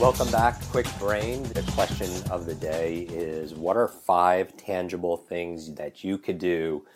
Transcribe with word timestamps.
Welcome 0.00 0.30
back, 0.30 0.60
Kwik 0.70 0.96
Brain. 1.00 1.42
The 1.42 1.62
question 1.72 2.08
of 2.30 2.46
the 2.46 2.54
day 2.54 3.00
is 3.10 3.52
What 3.52 3.76
are 3.76 3.88
five 3.88 4.56
tangible 4.56 5.16
things 5.16 5.74
that 5.74 6.04
you 6.04 6.18
could 6.18 6.38
do 6.38 6.86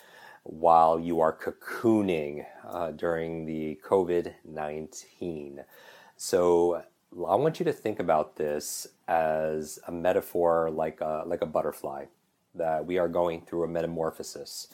while 0.44 1.00
you 1.00 1.18
are 1.20 1.36
cocooning 1.36 2.46
uh, 2.64 2.92
during 2.92 3.44
the 3.44 3.80
COVID 3.84 4.34
19? 4.44 5.64
So, 6.16 6.84
I 7.28 7.34
want 7.34 7.58
you 7.58 7.64
to 7.64 7.72
think 7.72 7.98
about 7.98 8.36
this 8.36 8.86
as 9.08 9.80
a 9.88 9.90
metaphor 9.90 10.70
like 10.70 11.00
a, 11.00 11.24
like 11.26 11.42
a 11.42 11.46
butterfly, 11.46 12.04
that 12.54 12.86
we 12.86 12.98
are 12.98 13.08
going 13.08 13.40
through 13.40 13.64
a 13.64 13.68
metamorphosis 13.68 14.68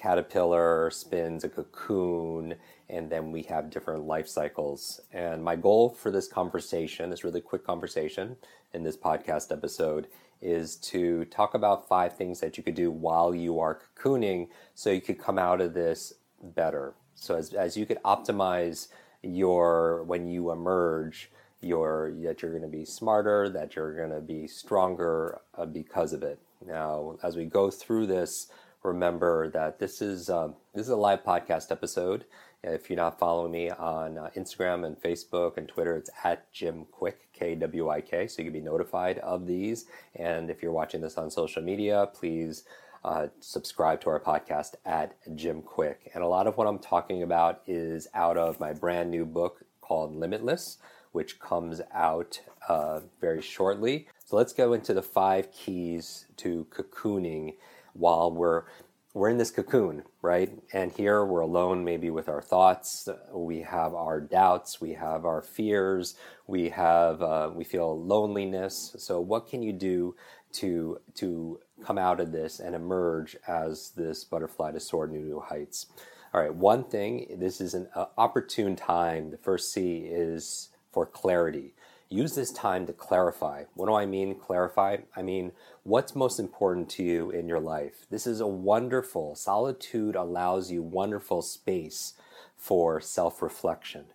caterpillar 0.00 0.90
spins 0.90 1.44
a 1.44 1.48
cocoon 1.48 2.54
and 2.88 3.10
then 3.10 3.30
we 3.30 3.42
have 3.42 3.70
different 3.70 4.04
life 4.04 4.26
cycles. 4.26 5.00
And 5.12 5.44
my 5.44 5.56
goal 5.56 5.90
for 5.90 6.10
this 6.10 6.26
conversation 6.26 7.10
this 7.10 7.22
really 7.22 7.40
quick 7.40 7.64
conversation 7.64 8.36
in 8.72 8.82
this 8.82 8.96
podcast 8.96 9.52
episode 9.52 10.06
is 10.40 10.76
to 10.76 11.26
talk 11.26 11.52
about 11.52 11.86
five 11.86 12.16
things 12.16 12.40
that 12.40 12.56
you 12.56 12.62
could 12.62 12.74
do 12.74 12.90
while 12.90 13.34
you 13.34 13.60
are 13.60 13.80
cocooning 13.94 14.48
so 14.74 14.90
you 14.90 15.02
could 15.02 15.18
come 15.18 15.38
out 15.38 15.60
of 15.60 15.74
this 15.74 16.14
better. 16.42 16.94
So 17.14 17.36
as, 17.36 17.52
as 17.52 17.76
you 17.76 17.84
could 17.84 18.02
optimize 18.02 18.88
your 19.22 20.02
when 20.04 20.26
you 20.26 20.50
emerge 20.50 21.30
your 21.60 22.10
that 22.22 22.40
you're 22.40 22.52
going 22.52 22.62
to 22.62 22.68
be 22.68 22.86
smarter 22.86 23.50
that 23.50 23.76
you're 23.76 23.94
going 23.94 24.10
to 24.18 24.22
be 24.22 24.46
stronger 24.46 25.42
uh, 25.58 25.66
because 25.66 26.14
of 26.14 26.22
it. 26.22 26.38
Now 26.66 27.18
as 27.22 27.36
we 27.36 27.44
go 27.44 27.70
through 27.70 28.06
this 28.06 28.50
remember 28.82 29.48
that 29.50 29.78
this 29.78 30.00
is 30.00 30.30
um, 30.30 30.54
this 30.74 30.84
is 30.84 30.90
a 30.90 30.96
live 30.96 31.22
podcast 31.24 31.70
episode. 31.70 32.24
If 32.62 32.90
you're 32.90 32.96
not 32.96 33.18
following 33.18 33.52
me 33.52 33.70
on 33.70 34.18
uh, 34.18 34.30
Instagram 34.36 34.86
and 34.86 35.00
Facebook 35.00 35.56
and 35.56 35.66
Twitter, 35.66 35.96
it's 35.96 36.10
at 36.24 36.52
Jim 36.52 36.84
Kwik 36.92 37.14
K 37.32 37.54
W 37.54 37.88
I 37.88 38.00
K, 38.00 38.26
so 38.26 38.42
you 38.42 38.50
can 38.50 38.60
be 38.60 38.64
notified 38.64 39.18
of 39.18 39.46
these. 39.46 39.86
And 40.14 40.50
if 40.50 40.62
you're 40.62 40.72
watching 40.72 41.00
this 41.00 41.16
on 41.16 41.30
social 41.30 41.62
media, 41.62 42.08
please 42.12 42.64
uh, 43.02 43.28
subscribe 43.40 44.00
to 44.02 44.10
our 44.10 44.20
podcast 44.20 44.74
at 44.84 45.16
Jim 45.34 45.62
Kwik. 45.62 46.10
And 46.14 46.22
a 46.22 46.28
lot 46.28 46.46
of 46.46 46.58
what 46.58 46.66
I'm 46.66 46.78
talking 46.78 47.22
about 47.22 47.62
is 47.66 48.08
out 48.12 48.36
of 48.36 48.60
my 48.60 48.74
brand 48.74 49.10
new 49.10 49.24
book 49.24 49.64
called 49.80 50.14
Limitless, 50.14 50.76
which 51.12 51.40
comes 51.40 51.80
out 51.94 52.40
uh, 52.68 53.00
very 53.20 53.40
shortly. 53.40 54.06
So 54.26 54.36
let's 54.36 54.52
go 54.52 54.74
into 54.74 54.92
the 54.92 55.02
five 55.02 55.50
keys 55.50 56.26
to 56.36 56.66
cocooning 56.70 57.54
while 57.94 58.30
we're 58.32 58.64
we're 59.12 59.28
in 59.28 59.38
this 59.38 59.50
cocoon, 59.50 60.04
right? 60.22 60.52
And 60.72 60.92
here 60.92 61.24
we're 61.24 61.40
alone, 61.40 61.84
maybe 61.84 62.10
with 62.10 62.28
our 62.28 62.40
thoughts. 62.40 63.08
We 63.32 63.62
have 63.62 63.92
our 63.92 64.20
doubts. 64.20 64.80
We 64.80 64.92
have 64.94 65.24
our 65.24 65.42
fears. 65.42 66.14
We 66.46 66.68
have 66.68 67.20
uh, 67.20 67.50
we 67.52 67.64
feel 67.64 68.00
loneliness. 68.00 68.94
So, 68.98 69.20
what 69.20 69.48
can 69.48 69.62
you 69.62 69.72
do 69.72 70.14
to 70.52 71.00
to 71.16 71.58
come 71.84 71.98
out 71.98 72.20
of 72.20 72.30
this 72.30 72.60
and 72.60 72.74
emerge 72.74 73.36
as 73.48 73.90
this 73.96 74.22
butterfly 74.24 74.72
to 74.72 74.80
soar 74.80 75.08
new 75.08 75.22
new 75.22 75.40
heights? 75.40 75.86
All 76.32 76.40
right, 76.40 76.54
one 76.54 76.84
thing. 76.84 77.36
This 77.40 77.60
is 77.60 77.74
an 77.74 77.88
uh, 77.96 78.06
opportune 78.16 78.76
time. 78.76 79.32
The 79.32 79.38
first 79.38 79.72
C 79.72 80.06
is 80.08 80.68
for 80.92 81.04
clarity 81.04 81.74
use 82.10 82.34
this 82.34 82.50
time 82.50 82.86
to 82.86 82.92
clarify. 82.92 83.64
What 83.74 83.86
do 83.86 83.94
I 83.94 84.04
mean, 84.04 84.34
clarify? 84.34 84.98
I 85.16 85.22
mean, 85.22 85.52
what's 85.84 86.16
most 86.16 86.40
important 86.40 86.90
to 86.90 87.04
you 87.04 87.30
in 87.30 87.46
your 87.46 87.60
life? 87.60 88.06
This 88.10 88.26
is 88.26 88.40
a 88.40 88.46
wonderful, 88.46 89.36
solitude 89.36 90.16
allows 90.16 90.72
you 90.72 90.82
wonderful 90.82 91.40
space 91.40 92.14
for 92.56 93.00
self 93.00 93.40
reflection. 93.40 94.06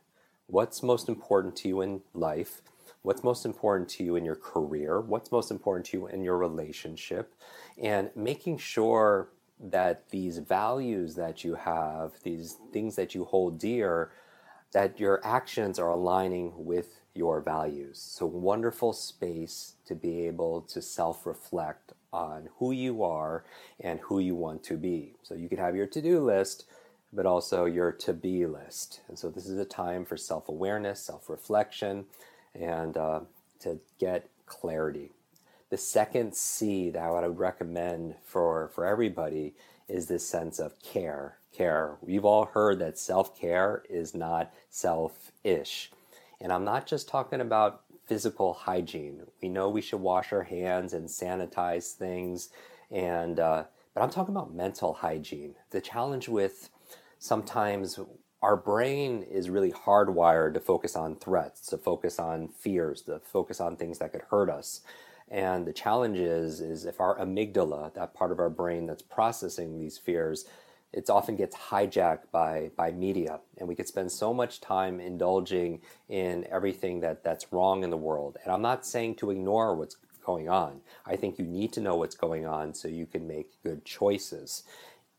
What's 0.47 0.83
most 0.83 1.07
important 1.07 1.56
to 1.57 1.69
you 1.69 1.81
in 1.81 2.01
life? 2.13 2.61
What's 3.01 3.23
most 3.23 3.45
important 3.45 3.88
to 3.91 4.03
you 4.03 4.16
in 4.16 4.25
your 4.25 4.35
career? 4.35 5.00
What's 5.00 5.31
most 5.31 5.50
important 5.50 5.85
to 5.88 5.97
you 5.97 6.07
in 6.07 6.22
your 6.23 6.38
relationship? 6.38 7.33
And 7.81 8.09
making 8.16 8.57
sure 8.57 9.29
that 9.59 10.09
these 10.09 10.39
values 10.39 11.16
that 11.16 11.44
you 11.44 11.56
have, 11.56 12.13
these 12.23 12.57
things 12.73 12.95
that 12.97 13.16
you 13.16 13.23
hold 13.23 13.57
dear, 13.57 14.12
that 14.73 15.00
your 15.00 15.22
actions 15.23 15.79
are 15.79 15.89
aligning 15.89 16.51
with 16.57 17.00
your 17.16 17.42
values. 17.42 18.00
So, 18.00 18.26
wonderful 18.28 18.94
space 18.94 19.74
to 19.88 19.96
be 19.96 20.28
able 20.28 20.62
to 20.64 20.81
self 20.81 21.26
reflect 21.26 21.94
on 22.14 22.50
who 22.59 22.72
you 22.72 23.03
are 23.03 23.46
and 23.80 24.00
who 24.02 24.20
you 24.20 24.36
want 24.36 24.64
to 24.66 24.78
be. 24.78 25.16
So, 25.24 25.36
you 25.36 25.50
can 25.50 25.59
have 25.59 25.75
your 25.75 25.88
to 25.88 26.02
do 26.02 26.20
list, 26.24 26.66
but 27.14 27.25
also 27.25 27.66
your 27.66 27.92
to 27.94 28.14
be 28.14 28.46
list. 28.46 29.02
And 29.08 29.18
so, 29.20 29.30
this 29.30 29.48
is 29.48 29.59
a 29.59 29.66
time 29.66 30.06
for 30.06 30.18
self 30.18 30.50
awareness, 30.50 31.02
self 31.02 31.30
reflection, 31.30 32.06
and 32.54 32.98
uh, 32.98 33.22
to 33.62 33.80
get 34.00 34.30
clarity. 34.46 35.12
The 35.70 35.78
second 35.78 36.36
C 36.36 36.90
that 36.92 37.02
I 37.02 37.09
would 37.28 37.40
recommend 37.40 38.16
for, 38.25 38.70
for 38.74 38.86
everybody 38.86 39.56
is 39.88 40.08
this 40.08 40.28
sense 40.28 40.59
of 40.59 40.81
care. 40.81 41.40
Care. 41.54 41.98
We've 42.02 42.25
all 42.25 42.46
heard 42.46 42.80
that 42.80 43.00
self 43.00 43.38
care 43.40 43.84
is 43.90 44.14
not 44.14 44.54
selfish. 44.70 45.92
And 46.41 46.51
I'm 46.51 46.66
not 46.66 46.85
just 46.85 47.07
talking 47.07 47.41
about 47.41 47.81
physical 48.06 48.53
hygiene. 48.53 49.22
We 49.41 49.50
know 49.50 49.69
we 49.69 49.81
should 49.81 50.01
wash 50.01 50.31
our 50.31 50.44
hands 50.44 50.94
and 50.94 51.07
sanitize 51.07 51.94
things, 51.94 52.50
and 52.91 53.40
uh, 53.40 53.63
but 53.94 54.01
I'm 54.01 54.09
talking 54.09 54.35
about 54.35 54.53
mental 54.53 54.94
hygiene. 54.94 55.56
The 55.72 55.81
challenge 55.81 56.28
with 56.28 56.69
sometimes 57.18 58.00
our 58.41 58.57
brain 58.57 59.24
is 59.24 59.50
really 59.50 59.72
hardwired 59.72 60.53
to 60.53 60.59
focus 60.59 60.95
on 60.95 61.16
threats, 61.16 61.66
to 61.68 61.78
focus 61.78 62.19
on 62.19 62.50
fears, 62.50 63.01
to 63.03 63.19
focus 63.19 63.59
on 63.59 63.75
things 63.75 63.97
that 64.00 64.12
could 64.12 64.22
hurt 64.29 64.50
us. 64.50 64.81
And 65.29 65.66
the 65.66 65.74
challenge 65.74 66.19
is, 66.19 66.62
is 66.62 66.85
if 66.85 67.00
our 67.00 67.18
amygdala, 67.18 67.94
that 67.95 68.13
part 68.13 68.31
of 68.31 68.40
our 68.40 68.50
brain 68.50 68.85
that's 68.85 69.01
processing 69.01 69.79
these 69.79 69.97
fears, 69.97 70.45
it 70.94 71.09
often 71.09 71.35
gets 71.35 71.56
hijacked 71.56 72.31
by 72.31 72.72
by 72.75 72.91
media. 72.91 73.40
And 73.57 73.68
we 73.68 73.75
could 73.75 73.88
spend 73.88 74.12
so 74.12 74.34
much 74.34 74.62
time 74.62 75.00
indulging 75.00 75.81
in 76.09 76.46
everything 76.50 77.01
that 77.01 77.23
that's 77.23 77.51
wrong 77.51 77.84
in 77.84 77.90
the 77.90 77.97
world. 77.97 78.38
And 78.44 78.51
i'm 78.53 78.62
not 78.62 78.85
saying 78.85 79.16
to 79.16 79.31
ignore 79.31 79.75
what's 79.75 79.97
going 80.25 80.50
on. 80.50 80.81
I 81.06 81.16
think 81.16 81.38
you 81.38 81.45
need 81.45 81.72
to 81.74 81.81
know 81.81 81.95
what's 81.95 82.16
going 82.16 82.45
on 82.47 82.74
so 82.74 82.88
you 82.88 83.06
can 83.06 83.28
make 83.28 83.62
good 83.63 83.85
choices. 83.85 84.63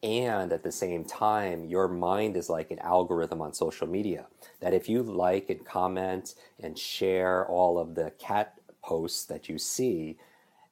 And 0.02 0.52
at 0.52 0.62
the 0.62 0.72
same 0.72 1.04
time 1.04 1.64
your 1.64 1.88
mind 1.88 2.36
is 2.36 2.50
like 2.50 2.70
an 2.70 2.78
algorithm 2.80 3.40
on 3.40 3.52
social 3.52 3.86
media 3.86 4.26
that 4.60 4.74
if 4.74 4.88
you 4.88 5.02
like 5.02 5.48
and 5.50 5.64
comment 5.64 6.34
and 6.60 6.78
share 6.78 7.46
all 7.46 7.78
of 7.78 7.94
the 7.94 8.12
cat 8.18 8.58
posts 8.82 9.24
that 9.24 9.48
you 9.48 9.58
see 9.58 10.18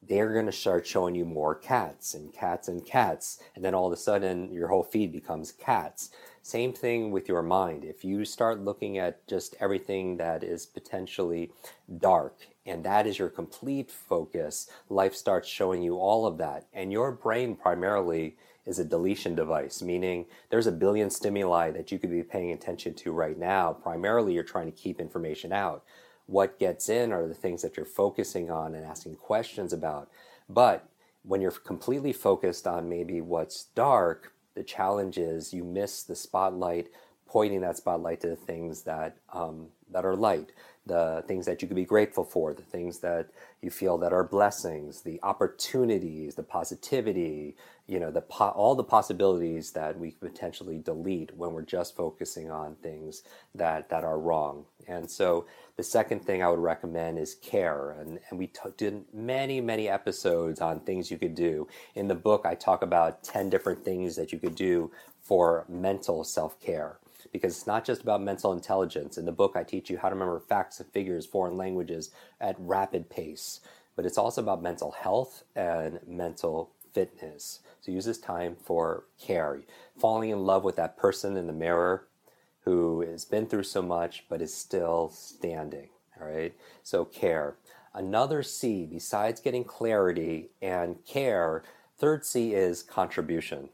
they're 0.08 0.32
going 0.32 0.46
to 0.46 0.52
start 0.52 0.86
showing 0.86 1.14
you 1.14 1.24
more 1.24 1.54
cats 1.54 2.14
and 2.14 2.32
cats 2.32 2.68
and 2.68 2.84
cats. 2.84 3.42
And 3.54 3.64
then 3.64 3.74
all 3.74 3.86
of 3.86 3.92
a 3.92 3.96
sudden, 3.96 4.52
your 4.52 4.68
whole 4.68 4.82
feed 4.82 5.12
becomes 5.12 5.52
cats. 5.52 6.10
Same 6.42 6.72
thing 6.72 7.10
with 7.10 7.28
your 7.28 7.42
mind. 7.42 7.84
If 7.84 8.04
you 8.04 8.24
start 8.24 8.60
looking 8.60 8.98
at 8.98 9.26
just 9.26 9.56
everything 9.60 10.18
that 10.18 10.44
is 10.44 10.66
potentially 10.66 11.52
dark 11.98 12.36
and 12.66 12.84
that 12.84 13.06
is 13.06 13.18
your 13.18 13.30
complete 13.30 13.90
focus, 13.90 14.68
life 14.88 15.14
starts 15.14 15.48
showing 15.48 15.82
you 15.82 15.96
all 15.96 16.26
of 16.26 16.38
that. 16.38 16.66
And 16.72 16.92
your 16.92 17.12
brain 17.12 17.56
primarily 17.56 18.36
is 18.66 18.78
a 18.78 18.84
deletion 18.84 19.34
device, 19.34 19.82
meaning 19.82 20.26
there's 20.50 20.66
a 20.66 20.72
billion 20.72 21.10
stimuli 21.10 21.70
that 21.70 21.92
you 21.92 21.98
could 21.98 22.10
be 22.10 22.22
paying 22.22 22.52
attention 22.52 22.94
to 22.94 23.12
right 23.12 23.38
now. 23.38 23.72
Primarily, 23.72 24.34
you're 24.34 24.42
trying 24.42 24.70
to 24.70 24.78
keep 24.78 25.00
information 25.00 25.52
out 25.52 25.84
what 26.26 26.58
gets 26.58 26.88
in 26.88 27.12
are 27.12 27.26
the 27.26 27.34
things 27.34 27.62
that 27.62 27.76
you're 27.76 27.86
focusing 27.86 28.50
on 28.50 28.74
and 28.74 28.84
asking 28.84 29.16
questions 29.16 29.72
about. 29.72 30.10
But 30.48 30.88
when 31.22 31.40
you're 31.40 31.50
completely 31.50 32.12
focused 32.12 32.66
on 32.66 32.88
maybe 32.88 33.20
what's 33.20 33.64
dark, 33.74 34.32
the 34.54 34.62
challenge 34.62 35.18
is 35.18 35.52
you 35.52 35.64
miss 35.64 36.02
the 36.02 36.16
spotlight, 36.16 36.88
pointing 37.26 37.60
that 37.62 37.76
spotlight 37.76 38.20
to 38.20 38.28
the 38.28 38.36
things 38.36 38.82
that 38.82 39.16
um, 39.32 39.68
that 39.90 40.04
are 40.04 40.16
light, 40.16 40.52
the 40.86 41.24
things 41.26 41.46
that 41.46 41.62
you 41.62 41.68
could 41.68 41.76
be 41.76 41.84
grateful 41.84 42.24
for, 42.24 42.52
the 42.52 42.62
things 42.62 42.98
that 42.98 43.28
you 43.62 43.70
feel 43.70 43.96
that 43.98 44.12
are 44.12 44.24
blessings, 44.24 45.02
the 45.02 45.18
opportunities, 45.22 46.34
the 46.34 46.42
positivity, 46.42 47.56
you 47.86 47.98
know, 47.98 48.10
the 48.10 48.20
po- 48.20 48.50
all 48.50 48.74
the 48.74 48.84
possibilities 48.84 49.72
that 49.72 49.98
we 49.98 50.10
potentially 50.12 50.78
delete 50.78 51.34
when 51.36 51.52
we're 51.52 51.62
just 51.62 51.96
focusing 51.96 52.50
on 52.50 52.76
things 52.76 53.22
that 53.54 53.88
that 53.88 54.04
are 54.04 54.18
wrong. 54.18 54.66
And 54.86 55.10
so 55.10 55.46
the 55.76 55.82
second 55.82 56.20
thing 56.24 56.42
I 56.42 56.48
would 56.48 56.58
recommend 56.58 57.18
is 57.18 57.34
care. 57.34 57.92
And, 57.92 58.20
and 58.28 58.38
we 58.38 58.48
t- 58.48 58.60
did 58.76 59.04
many, 59.12 59.60
many 59.60 59.88
episodes 59.88 60.60
on 60.60 60.80
things 60.80 61.10
you 61.10 61.18
could 61.18 61.34
do. 61.34 61.66
In 61.94 62.08
the 62.08 62.14
book, 62.14 62.44
I 62.44 62.54
talk 62.54 62.82
about 62.82 63.24
10 63.24 63.50
different 63.50 63.84
things 63.84 64.16
that 64.16 64.32
you 64.32 64.38
could 64.38 64.54
do 64.54 64.90
for 65.22 65.64
mental 65.68 66.24
self 66.24 66.60
care 66.60 66.98
because 67.32 67.56
it's 67.56 67.66
not 67.66 67.84
just 67.84 68.02
about 68.02 68.22
mental 68.22 68.52
intelligence. 68.52 69.18
In 69.18 69.24
the 69.24 69.32
book, 69.32 69.52
I 69.56 69.62
teach 69.62 69.90
you 69.90 69.98
how 69.98 70.08
to 70.08 70.14
remember 70.14 70.40
facts 70.40 70.80
and 70.80 70.90
figures, 70.90 71.26
foreign 71.26 71.56
languages 71.56 72.10
at 72.40 72.56
rapid 72.58 73.10
pace, 73.10 73.60
but 73.96 74.06
it's 74.06 74.18
also 74.18 74.42
about 74.42 74.62
mental 74.62 74.92
health 74.92 75.44
and 75.54 76.00
mental 76.06 76.70
fitness. 76.92 77.60
So 77.80 77.92
use 77.92 78.04
this 78.04 78.18
time 78.18 78.56
for 78.56 79.04
care, 79.20 79.60
falling 79.98 80.30
in 80.30 80.44
love 80.44 80.64
with 80.64 80.76
that 80.76 80.96
person 80.96 81.36
in 81.36 81.46
the 81.46 81.52
mirror 81.52 82.06
who 82.64 83.02
has 83.02 83.24
been 83.24 83.46
through 83.46 83.64
so 83.64 83.82
much 83.82 84.24
but 84.28 84.40
is 84.40 84.54
still 84.54 85.10
standing. 85.10 85.88
All 86.20 86.26
right, 86.26 86.54
so 86.82 87.04
care. 87.04 87.56
Another 87.92 88.42
C, 88.42 88.86
besides 88.86 89.40
getting 89.40 89.64
clarity 89.64 90.50
and 90.62 91.04
care, 91.04 91.62
third 91.96 92.24
C 92.24 92.54
is 92.54 92.82
contribution 92.82 93.68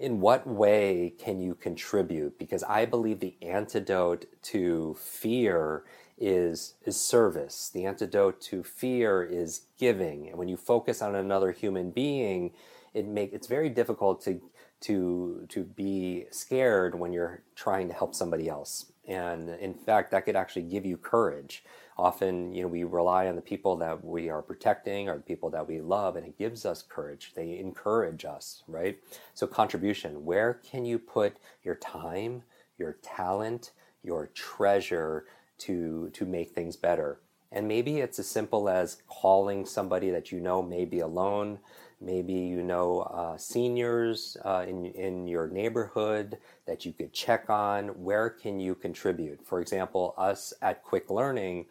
in 0.00 0.18
what 0.18 0.46
way 0.46 1.12
can 1.18 1.40
you 1.40 1.54
contribute? 1.54 2.38
Because 2.38 2.62
I 2.64 2.86
believe 2.86 3.20
the 3.20 3.36
antidote 3.42 4.24
to 4.44 4.96
fear 4.98 5.84
is 6.18 6.74
is 6.84 6.98
service. 6.98 7.70
The 7.72 7.84
antidote 7.84 8.40
to 8.42 8.62
fear 8.62 9.22
is 9.22 9.62
giving. 9.78 10.28
And 10.28 10.38
when 10.38 10.48
you 10.48 10.56
focus 10.56 11.02
on 11.02 11.14
another 11.14 11.52
human 11.52 11.90
being, 11.90 12.52
it 12.94 13.06
make 13.06 13.32
it's 13.34 13.46
very 13.46 13.68
difficult 13.68 14.22
to 14.24 14.40
to 14.82 15.46
to 15.50 15.64
be 15.64 16.24
scared 16.30 16.98
when 16.98 17.12
you're 17.12 17.42
trying 17.54 17.88
to 17.88 17.94
help 17.94 18.14
somebody 18.14 18.48
else. 18.48 18.90
And 19.06 19.50
in 19.50 19.74
fact, 19.74 20.12
that 20.12 20.24
could 20.24 20.36
actually 20.36 20.62
give 20.62 20.86
you 20.86 20.96
courage 20.96 21.62
often 22.00 22.52
you 22.54 22.62
know 22.62 22.68
we 22.68 22.84
rely 22.84 23.28
on 23.28 23.36
the 23.36 23.42
people 23.42 23.76
that 23.76 24.02
we 24.02 24.30
are 24.30 24.42
protecting 24.42 25.08
or 25.08 25.16
the 25.16 25.22
people 25.22 25.50
that 25.50 25.68
we 25.68 25.80
love 25.80 26.16
and 26.16 26.26
it 26.26 26.38
gives 26.38 26.64
us 26.64 26.82
courage. 26.82 27.32
They 27.36 27.58
encourage 27.58 28.24
us 28.24 28.62
right? 28.66 28.98
So 29.34 29.46
contribution 29.46 30.24
where 30.24 30.54
can 30.54 30.84
you 30.86 30.98
put 30.98 31.36
your 31.62 31.76
time 31.76 32.42
your 32.78 32.94
talent 33.02 33.72
your 34.02 34.28
treasure 34.28 35.26
to 35.58 36.10
to 36.14 36.24
make 36.24 36.50
things 36.52 36.76
better? 36.76 37.20
And 37.52 37.68
maybe 37.68 37.98
it's 37.98 38.18
as 38.18 38.28
simple 38.28 38.68
as 38.68 39.02
calling 39.08 39.66
somebody 39.66 40.10
that 40.10 40.32
you 40.32 40.40
know 40.40 40.62
may 40.62 40.84
be 40.86 41.00
alone 41.00 41.58
maybe 42.00 42.32
you 42.32 42.62
know 42.62 43.00
uh, 43.00 43.36
seniors 43.36 44.36
uh, 44.44 44.64
in, 44.66 44.86
in 44.86 45.26
your 45.26 45.48
neighborhood 45.48 46.38
that 46.66 46.84
you 46.84 46.92
could 46.92 47.12
check 47.12 47.50
on 47.50 47.88
where 48.02 48.30
can 48.30 48.58
you 48.58 48.74
contribute 48.74 49.44
for 49.46 49.60
example 49.60 50.14
us 50.16 50.52
at 50.62 50.84
Kwik 50.84 51.10
Learning 51.10 51.66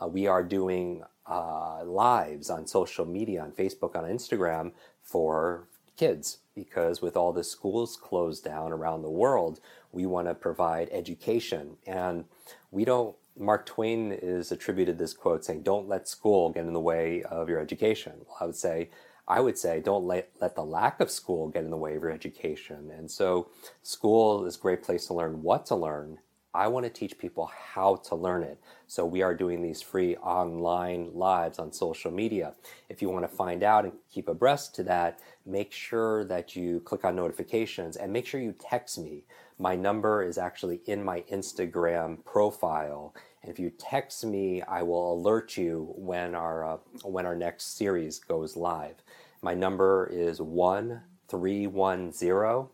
uh, 0.00 0.06
we 0.08 0.26
are 0.26 0.42
doing 0.42 1.02
uh, 1.26 1.84
lives 1.84 2.50
on 2.50 2.66
social 2.66 3.06
media, 3.06 3.42
on 3.42 3.52
Facebook, 3.52 3.96
on 3.96 4.04
Instagram 4.04 4.72
for 5.02 5.68
kids 5.96 6.38
because 6.54 7.00
with 7.00 7.16
all 7.16 7.32
the 7.32 7.44
schools 7.44 7.96
closed 7.96 8.44
down 8.44 8.72
around 8.72 9.02
the 9.02 9.10
world, 9.10 9.60
we 9.92 10.06
want 10.06 10.28
to 10.28 10.34
provide 10.34 10.88
education. 10.90 11.76
And 11.86 12.24
we 12.70 12.84
don't, 12.84 13.14
Mark 13.38 13.66
Twain 13.66 14.12
is 14.12 14.52
attributed 14.52 14.98
this 14.98 15.12
quote 15.12 15.44
saying, 15.44 15.62
Don't 15.62 15.88
let 15.88 16.08
school 16.08 16.50
get 16.50 16.64
in 16.64 16.72
the 16.72 16.80
way 16.80 17.22
of 17.24 17.48
your 17.48 17.60
education. 17.60 18.12
Well, 18.26 18.36
I 18.40 18.46
would 18.46 18.56
say, 18.56 18.90
I 19.26 19.40
would 19.40 19.56
say, 19.56 19.80
don't 19.80 20.04
let, 20.04 20.30
let 20.40 20.54
the 20.54 20.64
lack 20.64 21.00
of 21.00 21.10
school 21.10 21.48
get 21.48 21.64
in 21.64 21.70
the 21.70 21.76
way 21.76 21.96
of 21.96 22.02
your 22.02 22.10
education. 22.10 22.90
And 22.96 23.10
so, 23.10 23.48
school 23.82 24.44
is 24.44 24.56
a 24.56 24.60
great 24.60 24.82
place 24.82 25.06
to 25.06 25.14
learn 25.14 25.42
what 25.42 25.64
to 25.66 25.76
learn 25.76 26.18
I 26.54 26.68
want 26.68 26.86
to 26.86 26.90
teach 26.90 27.18
people 27.18 27.50
how 27.74 27.96
to 27.96 28.14
learn 28.14 28.44
it. 28.44 28.60
So 28.86 29.04
we 29.04 29.22
are 29.22 29.34
doing 29.34 29.60
these 29.60 29.82
free 29.82 30.16
online 30.18 31.10
lives 31.12 31.58
on 31.58 31.72
social 31.72 32.12
media. 32.12 32.54
If 32.88 33.02
you 33.02 33.10
want 33.10 33.28
to 33.28 33.36
find 33.36 33.64
out 33.64 33.84
and 33.84 33.94
keep 34.08 34.28
abreast 34.28 34.72
to 34.76 34.84
that, 34.84 35.18
make 35.44 35.72
sure 35.72 36.24
that 36.26 36.54
you 36.54 36.78
click 36.80 37.04
on 37.04 37.16
notifications 37.16 37.96
and 37.96 38.12
make 38.12 38.24
sure 38.24 38.40
you 38.40 38.52
text 38.52 38.98
me. 38.98 39.24
My 39.58 39.74
number 39.74 40.22
is 40.22 40.38
actually 40.38 40.80
in 40.86 41.04
my 41.04 41.22
Instagram 41.22 42.24
profile. 42.24 43.14
And 43.44 43.52
if 43.52 43.58
you 43.58 43.68
text 43.68 44.24
me, 44.24 44.62
I 44.62 44.82
will 44.82 45.12
alert 45.12 45.58
you 45.58 45.92
when 45.98 46.34
our 46.34 46.64
uh, 46.64 46.78
when 47.02 47.26
our 47.26 47.36
next 47.36 47.76
series 47.76 48.18
goes 48.18 48.56
live. 48.56 49.02
My 49.42 49.52
number 49.52 50.08
is 50.10 50.40
1310 50.40 52.68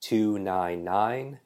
299 0.00 1.40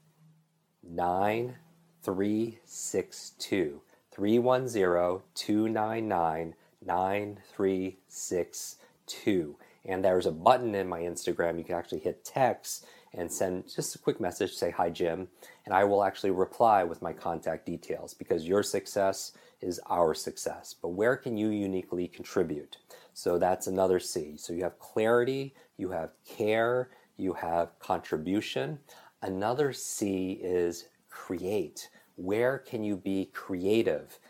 9362. 0.82 3.80
310 4.10 5.22
299 5.34 6.54
9362. 6.84 9.56
And 9.86 10.04
there's 10.04 10.26
a 10.26 10.32
button 10.32 10.74
in 10.74 10.86
my 10.86 11.00
Instagram. 11.00 11.56
You 11.56 11.64
can 11.64 11.76
actually 11.76 12.00
hit 12.00 12.26
text 12.26 12.84
and 13.19 13.31
send 13.31 13.65
just 13.69 13.97
a 13.97 13.99
quick 13.99 14.20
message, 14.20 14.55
say, 14.55 14.70
Hi, 14.70 14.88
Jim. 14.88 15.29
And 15.67 15.75
I 15.75 15.85
will 15.85 16.05
actually 16.05 16.31
reply 16.31 16.85
with 16.85 17.03
my 17.03 17.12
contact 17.12 17.67
details 17.67 18.15
because 18.15 18.47
your 18.47 18.62
success 18.62 19.32
is 19.61 19.81
our 19.91 20.15
success. 20.15 20.75
But 20.81 20.91
where 20.91 21.17
can 21.17 21.37
you 21.37 21.50
uniquely 21.50 22.06
contribute? 22.06 22.79
So 23.15 23.37
that's 23.37 23.67
another 23.67 23.99
C. 23.99 24.37
So 24.37 24.53
you 24.53 24.62
have 24.62 24.79
clarity, 24.79 25.55
you 25.76 25.91
have 25.91 26.12
care, 26.25 26.91
you 27.17 27.32
have 27.32 27.76
contribution. 27.81 28.79
Another 29.23 29.73
C 29.73 30.38
is 30.41 30.87
create. 31.11 31.91
Where 32.15 32.59
can 32.59 32.85
you 32.85 32.97
be 32.97 33.31
creative? 33.35 34.20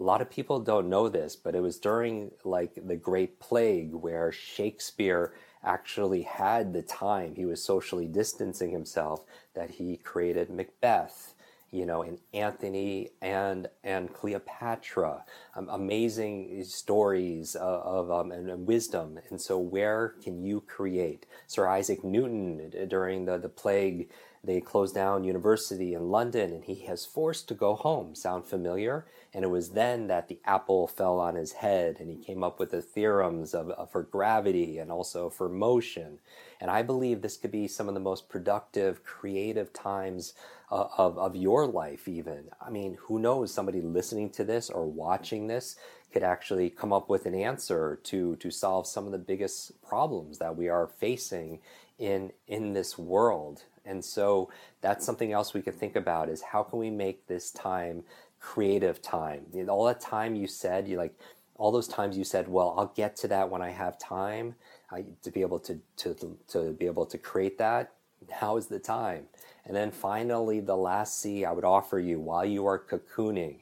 A 0.00 0.02
lot 0.02 0.20
of 0.20 0.28
people 0.28 0.58
don't 0.58 0.88
know 0.88 1.08
this, 1.08 1.36
but 1.36 1.54
it 1.54 1.60
was 1.60 1.78
during 1.78 2.32
like 2.42 2.72
the 2.84 2.96
Great 2.96 3.38
Plague 3.38 3.92
where 3.92 4.32
Shakespeare 4.32 5.34
actually 5.64 6.22
had 6.22 6.72
the 6.72 6.82
time. 6.82 7.34
He 7.34 7.44
was 7.46 7.62
socially 7.62 8.06
distancing 8.06 8.70
himself 8.70 9.24
that 9.54 9.70
he 9.70 9.96
created 9.96 10.50
Macbeth 10.50 11.34
you 11.74 11.84
know, 11.84 12.02
and 12.02 12.18
Anthony 12.32 13.10
and 13.20 13.66
and 13.82 14.14
Cleopatra, 14.14 15.24
um, 15.56 15.68
amazing 15.68 16.62
stories 16.62 17.56
of, 17.56 17.82
of 17.82 18.10
um, 18.12 18.30
and, 18.30 18.48
and, 18.48 18.64
wisdom. 18.64 19.18
And 19.28 19.40
so, 19.40 19.58
where 19.58 20.14
can 20.22 20.44
you 20.44 20.60
create? 20.60 21.26
Sir 21.48 21.66
Isaac 21.66 22.04
Newton 22.04 22.70
during 22.88 23.24
the 23.24 23.38
the 23.38 23.48
plague, 23.48 24.08
they 24.44 24.60
closed 24.60 24.94
down 24.94 25.24
university 25.24 25.94
in 25.94 26.10
London, 26.10 26.52
and 26.52 26.64
he 26.64 26.86
has 26.86 27.04
forced 27.04 27.48
to 27.48 27.54
go 27.54 27.74
home. 27.74 28.14
Sound 28.14 28.44
familiar? 28.44 29.06
And 29.34 29.44
it 29.44 29.48
was 29.48 29.70
then 29.70 30.06
that 30.06 30.28
the 30.28 30.38
apple 30.44 30.86
fell 30.86 31.18
on 31.18 31.34
his 31.34 31.52
head, 31.52 31.96
and 31.98 32.08
he 32.08 32.16
came 32.16 32.44
up 32.44 32.60
with 32.60 32.70
the 32.70 32.80
theorems 32.80 33.52
of, 33.52 33.68
of 33.70 33.90
for 33.90 34.04
gravity 34.04 34.78
and 34.78 34.92
also 34.92 35.28
for 35.28 35.48
motion. 35.48 36.18
And 36.60 36.70
I 36.70 36.82
believe 36.82 37.20
this 37.20 37.36
could 37.36 37.50
be 37.50 37.66
some 37.66 37.88
of 37.88 37.94
the 37.94 38.00
most 38.00 38.28
productive, 38.28 39.02
creative 39.02 39.72
times 39.72 40.34
uh, 40.70 40.86
of, 40.96 41.18
of 41.18 41.34
your 41.34 41.66
life, 41.66 42.06
even. 42.06 42.44
I 42.64 42.70
mean, 42.70 42.96
who 43.02 43.18
knows? 43.18 43.52
Somebody 43.52 43.80
listening 43.80 44.30
to 44.30 44.44
this 44.44 44.70
or 44.70 44.86
watching 44.86 45.48
this 45.48 45.74
could 46.12 46.22
actually 46.22 46.70
come 46.70 46.92
up 46.92 47.08
with 47.08 47.26
an 47.26 47.34
answer 47.34 47.98
to, 48.04 48.36
to 48.36 48.50
solve 48.52 48.86
some 48.86 49.04
of 49.04 49.10
the 49.10 49.18
biggest 49.18 49.82
problems 49.82 50.38
that 50.38 50.56
we 50.56 50.68
are 50.68 50.86
facing 50.86 51.58
in, 51.98 52.30
in 52.46 52.72
this 52.72 52.96
world. 52.96 53.64
And 53.84 54.04
so 54.04 54.48
that's 54.80 55.04
something 55.04 55.32
else 55.32 55.52
we 55.52 55.60
could 55.60 55.74
think 55.74 55.96
about 55.96 56.28
is 56.28 56.40
how 56.40 56.62
can 56.62 56.78
we 56.78 56.88
make 56.90 57.26
this 57.26 57.50
time 57.50 58.04
creative 58.50 58.96
time? 59.00 59.42
All 59.68 59.84
that 59.86 60.00
time 60.00 60.32
you 60.42 60.46
said, 60.46 60.88
you 60.88 60.96
like, 61.04 61.14
all 61.56 61.72
those 61.72 61.88
times 61.88 62.16
you 62.18 62.24
said, 62.24 62.44
well, 62.48 62.74
I'll 62.76 62.92
get 62.94 63.16
to 63.22 63.28
that 63.28 63.50
when 63.52 63.62
I 63.62 63.70
have 63.70 63.98
time 63.98 64.54
I, 64.90 65.04
to 65.22 65.30
be 65.30 65.40
able 65.40 65.60
to, 65.68 65.74
to, 66.02 66.36
to 66.52 66.58
be 66.80 66.86
able 66.86 67.06
to 67.06 67.18
create 67.30 67.56
that. 67.58 67.92
Now 68.40 68.56
is 68.56 68.66
the 68.66 68.78
time. 68.78 69.24
And 69.66 69.74
then 69.74 69.90
finally, 69.90 70.60
the 70.60 70.76
last 70.76 71.20
C 71.20 71.44
I 71.44 71.52
would 71.52 71.64
offer 71.64 71.98
you 71.98 72.20
while 72.20 72.44
you 72.44 72.66
are 72.66 72.78
cocooning, 72.78 73.56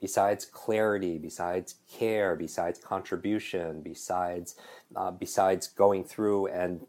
besides 0.00 0.44
clarity, 0.44 1.18
besides 1.18 1.76
care, 1.98 2.36
besides 2.36 2.78
contribution, 2.78 3.80
besides 3.82 4.56
uh, 4.94 5.10
besides 5.10 5.66
going 5.66 6.04
through 6.04 6.46
and 6.62 6.86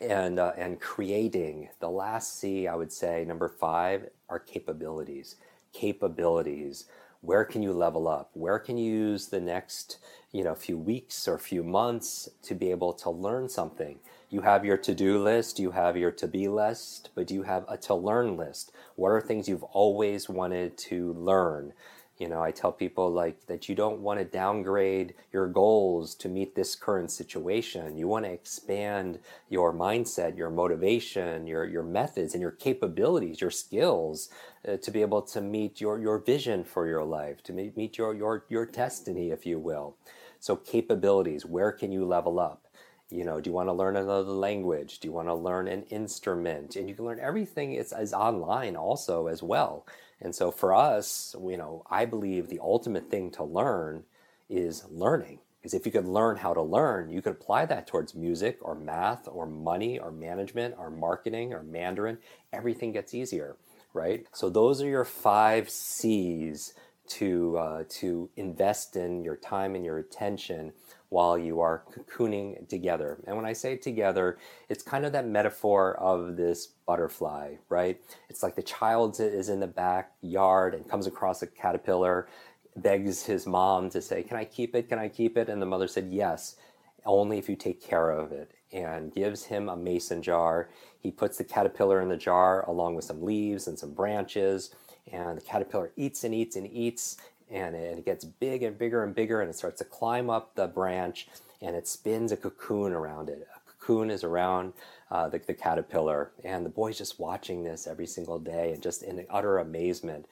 and 0.00 0.38
uh, 0.38 0.52
and 0.56 0.80
creating. 0.80 1.68
The 1.80 1.90
last 1.90 2.38
C 2.38 2.68
I 2.68 2.74
would 2.80 2.92
say 2.92 3.24
number 3.24 3.48
five 3.48 4.08
are 4.28 4.38
capabilities. 4.38 5.36
Capabilities. 5.72 6.86
where 7.20 7.44
can 7.44 7.62
you 7.62 7.72
level 7.72 8.06
up? 8.06 8.30
Where 8.34 8.58
can 8.58 8.78
you 8.78 8.92
use 8.92 9.28
the 9.28 9.40
next, 9.40 9.98
you 10.30 10.44
know, 10.44 10.54
few 10.54 10.78
weeks 10.78 11.26
or 11.26 11.38
few 11.38 11.64
months 11.64 12.28
to 12.42 12.54
be 12.54 12.70
able 12.70 12.92
to 12.94 13.10
learn 13.10 13.48
something? 13.48 13.98
You 14.30 14.42
have 14.42 14.64
your 14.64 14.76
to-do 14.76 15.18
list, 15.22 15.58
you 15.58 15.72
have 15.72 15.96
your 15.96 16.12
to-be 16.12 16.48
list, 16.48 17.10
but 17.14 17.26
do 17.26 17.34
you 17.34 17.42
have 17.42 17.64
a 17.68 17.76
to-learn 17.78 18.36
list? 18.36 18.72
What 18.94 19.08
are 19.10 19.20
things 19.20 19.48
you've 19.48 19.62
always 19.64 20.28
wanted 20.28 20.76
to 20.78 21.12
learn? 21.14 21.72
You 22.18 22.28
know, 22.28 22.42
I 22.42 22.50
tell 22.50 22.72
people 22.72 23.10
like 23.10 23.46
that 23.46 23.68
you 23.68 23.74
don't 23.74 24.00
want 24.00 24.18
to 24.18 24.24
downgrade 24.24 25.14
your 25.32 25.48
goals 25.48 26.14
to 26.16 26.30
meet 26.30 26.54
this 26.54 26.74
current 26.74 27.10
situation. 27.10 27.98
You 27.98 28.08
want 28.08 28.24
to 28.24 28.32
expand 28.32 29.18
your 29.50 29.72
mindset, 29.74 30.36
your 30.36 30.48
motivation, 30.48 31.46
your, 31.46 31.66
your 31.66 31.82
methods, 31.82 32.32
and 32.32 32.40
your 32.40 32.52
capabilities, 32.52 33.42
your 33.42 33.50
skills 33.50 34.30
uh, 34.66 34.76
to 34.78 34.90
be 34.90 35.00
able 35.02 35.22
to 35.22 35.40
meet 35.40 35.80
your, 35.80 35.98
your 35.98 36.18
vision 36.18 36.64
for 36.64 36.86
your 36.86 37.04
life, 37.04 37.42
to 37.44 37.52
meet, 37.52 37.76
meet 37.76 37.98
your, 37.98 38.14
your, 38.14 38.44
your 38.48 38.66
destiny, 38.66 39.30
if 39.30 39.46
you 39.46 39.58
will. 39.58 39.96
So, 40.40 40.56
capabilities, 40.56 41.44
where 41.46 41.72
can 41.72 41.92
you 41.92 42.04
level 42.04 42.38
up? 42.40 42.62
you 43.08 43.24
know 43.24 43.40
do 43.40 43.48
you 43.48 43.54
want 43.54 43.68
to 43.68 43.72
learn 43.72 43.94
another 43.94 44.22
language 44.32 44.98
do 44.98 45.06
you 45.06 45.12
want 45.12 45.28
to 45.28 45.34
learn 45.34 45.68
an 45.68 45.84
instrument 45.90 46.74
and 46.74 46.88
you 46.88 46.94
can 46.96 47.04
learn 47.04 47.20
everything 47.20 47.74
is, 47.74 47.92
is 47.92 48.12
online 48.12 48.74
also 48.74 49.28
as 49.28 49.44
well 49.44 49.86
and 50.20 50.34
so 50.34 50.50
for 50.50 50.74
us, 50.74 51.34
you 51.38 51.56
know, 51.56 51.82
I 51.90 52.04
believe 52.06 52.48
the 52.48 52.60
ultimate 52.60 53.10
thing 53.10 53.30
to 53.32 53.44
learn 53.44 54.04
is 54.48 54.84
learning. 54.90 55.40
Because 55.60 55.74
if 55.74 55.84
you 55.84 55.90
could 55.92 56.06
learn 56.06 56.36
how 56.36 56.54
to 56.54 56.62
learn, 56.62 57.10
you 57.10 57.20
could 57.20 57.32
apply 57.32 57.66
that 57.66 57.88
towards 57.88 58.14
music 58.14 58.58
or 58.62 58.74
math 58.76 59.26
or 59.26 59.46
money 59.46 59.98
or 59.98 60.12
management 60.12 60.76
or 60.78 60.90
marketing 60.90 61.52
or 61.52 61.62
Mandarin. 61.64 62.18
Everything 62.52 62.92
gets 62.92 63.14
easier, 63.14 63.56
right? 63.96 64.26
So 64.32 64.50
those 64.50 64.82
are 64.82 64.88
your 64.88 65.04
five 65.04 65.70
C's 65.70 66.74
to 67.08 67.56
uh, 67.56 67.84
to 67.88 68.28
invest 68.36 68.96
in 68.96 69.22
your 69.22 69.36
time 69.36 69.74
and 69.74 69.84
your 69.84 69.98
attention 69.98 70.72
while 71.08 71.38
you 71.38 71.60
are 71.60 71.84
cocooning 71.92 72.68
together. 72.68 73.18
And 73.26 73.36
when 73.36 73.46
I 73.46 73.52
say 73.52 73.76
together, 73.76 74.38
it's 74.68 74.82
kind 74.82 75.06
of 75.06 75.12
that 75.12 75.26
metaphor 75.26 75.96
of 75.98 76.36
this 76.36 76.66
butterfly, 76.66 77.54
right? 77.68 78.00
It's 78.28 78.42
like 78.42 78.56
the 78.56 78.62
child 78.62 79.18
is 79.20 79.48
in 79.48 79.60
the 79.60 79.68
backyard 79.68 80.74
and 80.74 80.88
comes 80.88 81.06
across 81.06 81.42
a 81.42 81.46
caterpillar, 81.46 82.28
begs 82.76 83.24
his 83.24 83.46
mom 83.46 83.88
to 83.90 84.02
say, 84.02 84.22
Can 84.22 84.36
I 84.36 84.44
keep 84.44 84.74
it? 84.74 84.88
Can 84.88 84.98
I 84.98 85.08
keep 85.08 85.36
it? 85.36 85.48
And 85.48 85.62
the 85.62 85.66
mother 85.66 85.88
said, 85.88 86.08
Yes, 86.10 86.56
only 87.04 87.38
if 87.38 87.48
you 87.48 87.56
take 87.56 87.80
care 87.80 88.10
of 88.10 88.32
it. 88.32 88.50
And 88.72 89.14
gives 89.14 89.44
him 89.44 89.68
a 89.68 89.76
mason 89.76 90.22
jar. 90.22 90.68
He 90.98 91.10
puts 91.10 91.38
the 91.38 91.44
caterpillar 91.44 92.00
in 92.00 92.08
the 92.08 92.16
jar 92.16 92.68
along 92.68 92.96
with 92.96 93.04
some 93.04 93.22
leaves 93.22 93.68
and 93.68 93.78
some 93.78 93.92
branches. 93.92 94.74
And 95.12 95.38
the 95.38 95.42
caterpillar 95.42 95.92
eats 95.96 96.24
and 96.24 96.34
eats 96.34 96.56
and 96.56 96.66
eats 96.72 97.16
and 97.50 97.76
it 97.76 98.04
gets 98.04 98.24
big 98.24 98.62
and 98.62 98.78
bigger 98.78 99.04
and 99.04 99.14
bigger 99.14 99.40
and 99.40 99.48
it 99.48 99.54
starts 99.54 99.78
to 99.78 99.84
climb 99.84 100.28
up 100.30 100.54
the 100.54 100.66
branch 100.66 101.28
and 101.62 101.76
it 101.76 101.86
spins 101.86 102.32
a 102.32 102.36
cocoon 102.36 102.92
around 102.92 103.28
it. 103.28 103.46
A 103.54 103.70
cocoon 103.70 104.10
is 104.10 104.24
around 104.24 104.72
uh, 105.10 105.28
the, 105.28 105.38
the 105.38 105.54
caterpillar 105.54 106.32
and 106.44 106.66
the 106.66 106.70
boy's 106.70 106.98
just 106.98 107.20
watching 107.20 107.62
this 107.62 107.86
every 107.86 108.06
single 108.06 108.38
day 108.38 108.72
and 108.72 108.82
just 108.82 109.02
in 109.02 109.24
utter 109.30 109.58
amazement. 109.58 110.26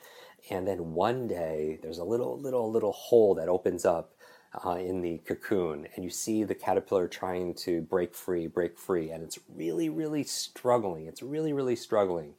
And 0.50 0.67
then 0.67 0.93
one 0.93 1.26
day 1.29 1.79
there's 1.83 1.99
a 1.99 2.05
little, 2.05 2.38
little, 2.38 2.71
little 2.71 2.93
hole 2.93 3.35
that 3.37 3.49
opens 3.49 3.85
up 3.85 4.13
uh, 4.65 4.77
in 4.77 5.01
the 5.01 5.19
cocoon, 5.19 5.87
and 5.95 6.05
you 6.05 6.11
see 6.11 6.45
the 6.45 6.55
caterpillar 6.55 7.09
trying 7.09 7.55
to 7.55 7.81
break 7.83 8.15
free, 8.15 8.47
break 8.47 8.79
free, 8.79 9.11
and 9.11 9.23
it's 9.23 9.39
really, 9.49 9.89
really 9.89 10.23
struggling. 10.23 11.07
It's 11.07 11.23
really, 11.23 11.53
really 11.53 11.77
struggling. 11.77 12.35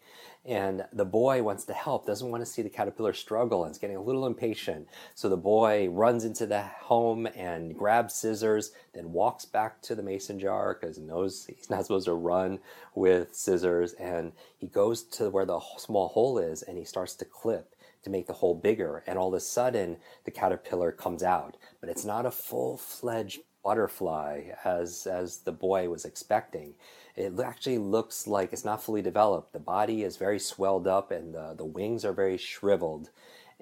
And 0.45 0.85
the 0.93 1.05
boy 1.05 1.41
wants 1.41 1.65
to 1.65 1.73
help, 1.73 2.05
doesn't 2.05 2.29
want 2.29 2.41
to 2.41 2.45
see 2.45 2.61
the 2.61 2.69
caterpillar 2.69 3.13
struggle, 3.13 3.63
and 3.63 3.71
is 3.71 3.79
getting 3.79 3.97
a 3.97 4.01
little 4.01 4.27
impatient. 4.27 4.87
So 5.15 5.27
the 5.27 5.37
boy 5.37 5.89
runs 5.89 6.23
into 6.23 6.45
the 6.45 6.61
home 6.61 7.25
and 7.35 7.75
grabs 7.75 8.13
scissors, 8.13 8.71
then 8.93 9.11
walks 9.11 9.45
back 9.45 9.81
to 9.83 9.95
the 9.95 10.03
mason 10.03 10.39
jar 10.39 10.77
because 10.79 10.97
he 10.97 11.03
knows 11.03 11.47
he's 11.47 11.69
not 11.69 11.81
supposed 11.81 12.05
to 12.05 12.13
run 12.13 12.59
with 12.93 13.33
scissors. 13.33 13.93
And 13.93 14.33
he 14.57 14.67
goes 14.67 15.01
to 15.03 15.31
where 15.31 15.45
the 15.45 15.59
small 15.77 16.09
hole 16.09 16.37
is 16.37 16.61
and 16.61 16.77
he 16.77 16.85
starts 16.85 17.15
to 17.15 17.25
clip 17.25 17.74
to 18.05 18.09
make 18.09 18.27
the 18.27 18.33
hole 18.33 18.55
bigger. 18.55 19.03
And 19.05 19.19
all 19.19 19.27
of 19.27 19.33
a 19.33 19.39
sudden, 19.41 19.97
the 20.23 20.31
caterpillar 20.31 20.91
comes 20.93 21.21
out. 21.21 21.57
But 21.81 21.89
it's 21.89 22.05
not 22.05 22.25
a 22.25 22.31
full 22.31 22.77
fledged 22.77 23.41
butterfly 23.63 24.51
as, 24.63 25.05
as 25.05 25.39
the 25.39 25.51
boy 25.51 25.89
was 25.89 26.05
expecting 26.05 26.75
it 27.15 27.39
actually 27.39 27.77
looks 27.77 28.27
like 28.27 28.51
it's 28.51 28.65
not 28.65 28.83
fully 28.83 29.01
developed. 29.01 29.53
The 29.53 29.59
body 29.59 30.03
is 30.03 30.17
very 30.17 30.39
swelled 30.39 30.87
up 30.87 31.11
and 31.11 31.33
the, 31.33 31.53
the 31.57 31.65
wings 31.65 32.03
are 32.03 32.13
very 32.13 32.37
shriveled. 32.37 33.09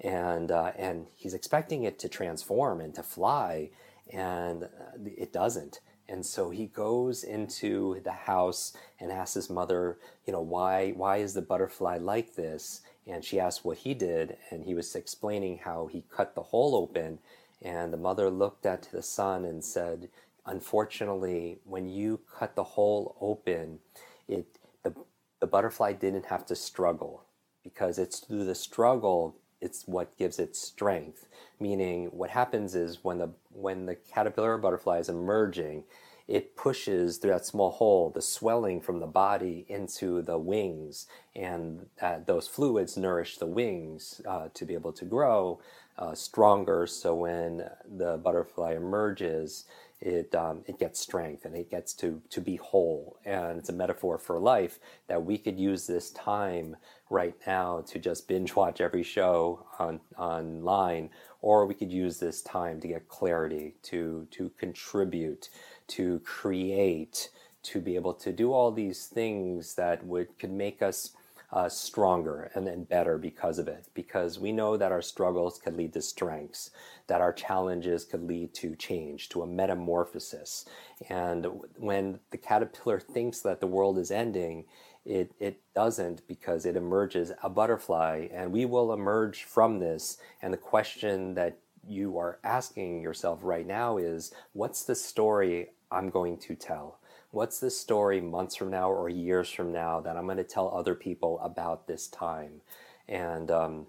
And, 0.04 0.52
uh, 0.52 0.72
and 0.76 1.06
he's 1.16 1.36
expecting 1.36 1.84
it 1.84 2.00
to 2.00 2.10
transform 2.10 2.82
and 2.82 2.96
to 2.96 3.04
fly, 3.04 3.70
and 4.12 4.64
uh, 4.64 4.68
it 5.06 5.32
doesn't. 5.32 5.82
And 6.10 6.26
so 6.26 6.50
he 6.50 6.66
goes 6.66 7.24
into 7.24 8.02
the 8.04 8.12
house 8.12 8.74
and 9.00 9.12
asks 9.12 9.36
his 9.36 9.52
mother, 9.52 10.00
you 10.26 10.34
know, 10.34 10.42
why, 10.42 10.92
why 10.92 11.18
is 11.18 11.36
the 11.36 11.44
butterfly 11.44 11.98
like 11.98 12.34
this? 12.34 12.82
And 13.08 13.24
she 13.24 13.40
asked 13.40 13.66
what 13.66 13.80
he 13.80 13.94
did, 13.94 14.38
and 14.50 14.64
he 14.64 14.74
was 14.74 14.96
explaining 14.96 15.60
how 15.60 15.88
he 15.88 16.04
cut 16.10 16.36
the 16.36 16.42
hole 16.44 16.76
open. 16.76 17.20
And 17.62 17.92
the 17.92 17.98
mother 17.98 18.30
looked 18.30 18.66
at 18.66 18.84
the 18.92 19.02
son 19.02 19.46
and 19.46 19.64
said, 19.64 20.10
unfortunately, 20.46 21.60
when 21.66 21.90
you 21.90 22.22
cut 22.38 22.56
the 22.56 22.64
hole 22.64 23.16
open, 23.20 23.80
it 24.28 24.46
the, 24.84 24.94
the 25.40 25.48
butterfly 25.48 25.94
didn't 25.94 26.26
have 26.26 26.46
to 26.48 26.56
struggle 26.56 27.24
because 27.64 27.98
it's 27.98 28.20
through 28.20 28.46
the 28.46 28.56
struggle 28.56 29.36
it's 29.64 29.88
what 29.88 30.18
gives 30.18 30.40
it 30.40 30.58
strength. 30.58 31.26
Meaning, 31.60 32.08
what 32.08 32.30
happens 32.30 32.76
is 32.76 33.00
when 33.02 33.18
the 33.18 33.30
when 33.50 33.86
the 33.86 33.96
caterpillar 33.96 34.58
butterfly 34.58 35.00
is 35.00 35.08
emerging, 35.08 35.86
it 36.34 36.56
pushes 36.56 37.18
through 37.20 37.32
that 37.32 37.46
small 37.46 37.72
hole 37.72 38.10
the 38.10 38.22
swelling 38.22 38.82
from 38.82 39.00
the 39.00 39.08
body 39.08 39.66
into 39.70 40.24
the 40.24 40.40
wings, 40.40 41.06
and 41.36 41.86
uh, 42.02 42.20
those 42.26 42.48
fluids 42.48 42.98
nourish 42.98 43.38
the 43.38 43.46
wings 43.46 44.20
uh, 44.28 44.50
to 44.56 44.66
be 44.66 44.74
able 44.74 44.94
to 44.94 45.06
grow 45.06 45.60
uh, 46.00 46.16
stronger. 46.16 46.88
So 46.88 47.14
when 47.14 47.70
the 47.88 48.18
butterfly 48.18 48.74
emerges, 48.76 49.66
it 50.02 50.36
um, 50.36 50.64
it 50.68 50.80
gets 50.80 51.00
strength 51.00 51.46
and 51.46 51.56
it 51.56 51.72
gets 51.72 51.94
to 51.94 52.22
to 52.30 52.42
be 52.42 52.58
whole 52.58 53.18
and 53.26 53.58
it's 53.60 53.70
a 53.70 53.74
metaphor 53.74 54.18
for 54.18 54.40
life 54.40 54.80
that 55.08 55.24
we 55.24 55.38
could 55.38 55.58
use 55.60 55.88
this 55.88 56.12
time 56.12 56.76
right 57.10 57.36
now 57.48 57.82
to 57.88 58.00
just 58.00 58.28
binge 58.28 58.56
watch 58.56 58.82
every 58.82 59.04
show 59.04 59.66
on 59.80 60.02
online 60.18 61.10
or 61.42 61.66
we 61.66 61.74
could 61.74 61.92
use 61.92 62.20
this 62.20 62.42
time 62.42 62.82
to 62.82 62.88
get 62.90 63.08
clarity 63.08 63.76
to 63.84 64.28
to 64.32 64.52
contribute 64.60 65.50
to 65.96 66.20
create 66.20 67.30
to 67.64 67.80
be 67.80 67.96
able 67.96 68.14
to 68.14 68.32
do 68.32 68.52
all 68.52 68.72
these 68.72 69.08
things 69.08 69.76
that 69.76 70.06
would 70.06 70.38
could 70.38 70.52
make 70.52 70.82
us 70.82 71.12
uh, 71.54 71.70
stronger 71.70 72.50
and, 72.56 72.68
and 72.68 72.90
better 72.90 73.18
because 73.18 73.60
of 73.60 73.68
it. 73.68 73.86
Because 73.94 74.40
we 74.40 74.52
know 74.52 74.76
that 74.76 74.92
our 74.92 75.04
struggles 75.04 75.60
could 75.60 75.78
lead 75.78 75.94
to 75.94 76.02
strengths, 76.02 76.72
that 77.08 77.22
our 77.22 77.32
challenges 77.32 78.06
could 78.06 78.24
lead 78.24 78.54
to 78.56 78.76
change, 78.76 79.30
to 79.30 79.44
a 79.44 79.48
metamorphosis. 79.48 80.66
And 81.10 81.46
when 81.78 82.20
the 82.32 82.38
caterpillar 82.38 83.00
thinks 83.00 83.42
that 83.42 83.60
the 83.60 83.68
world 83.68 84.00
is 84.00 84.10
ending, 84.10 84.66
it, 85.06 85.32
it 85.40 85.62
doesn't 85.76 86.28
because 86.28 86.66
it 86.66 86.76
emerges 86.76 87.32
a 87.44 87.50
butterfly, 87.50 88.30
and 88.34 88.52
we 88.52 88.66
will 88.66 88.92
emerge 88.92 89.44
from 89.44 89.80
this. 89.80 90.18
And 90.42 90.52
the 90.52 90.58
question 90.58 91.36
that 91.36 91.60
you 91.88 92.18
are 92.18 92.40
asking 92.44 93.02
yourself 93.02 93.40
right 93.44 93.68
now 93.68 93.98
is 93.98 94.34
what's 94.54 94.86
the 94.86 94.96
story 94.96 95.70
I'm 95.94 96.10
going 96.10 96.38
to 96.40 96.56
tell? 96.56 97.00
what's 97.34 97.60
the 97.60 97.72
story 97.72 98.22
months 98.22 98.56
from 98.56 98.70
now 98.70 98.92
or 98.92 99.10
years 99.10 99.50
from 99.50 99.72
now 99.72 100.00
that 100.00 100.16
I'm 100.16 100.26
going 100.26 100.38
to 100.38 100.44
tell 100.44 100.70
other 100.70 100.94
people 100.94 101.40
about 101.40 101.88
this 101.88 102.08
time? 102.08 102.62
And 103.10 103.52
um, 103.52 103.88